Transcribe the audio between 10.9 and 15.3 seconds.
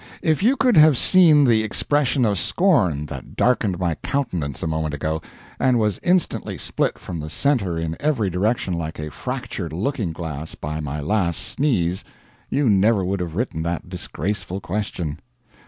last sneeze, you never would have written that disgraceful question.